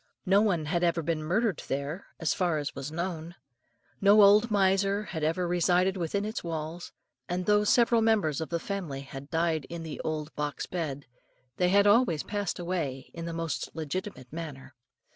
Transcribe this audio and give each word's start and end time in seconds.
No 0.25 0.41
one 0.41 0.65
had 0.65 0.83
ever 0.83 1.03
been 1.03 1.21
murdered 1.21 1.61
there, 1.67 2.07
so 2.23 2.35
far 2.35 2.57
as 2.57 2.73
was 2.73 2.91
known. 2.91 3.35
No 4.01 4.23
old 4.23 4.49
miser 4.49 5.03
had 5.03 5.23
ever 5.23 5.47
resided 5.47 5.95
within 5.95 6.25
its 6.25 6.43
walls; 6.43 6.91
and 7.29 7.45
though 7.45 7.63
several 7.63 8.01
members 8.01 8.41
of 8.41 8.49
the 8.49 8.59
family 8.59 9.01
had 9.01 9.29
died 9.29 9.65
in 9.65 9.83
the 9.83 9.99
old 9.99 10.33
box 10.33 10.65
bed, 10.65 11.05
they 11.57 11.69
had 11.69 11.85
all 11.85 12.07
passed 12.25 12.57
away 12.57 13.11
in 13.13 13.25
the 13.25 13.31
most 13.31 13.69
legitimate 13.75 14.33
manner. 14.33 14.73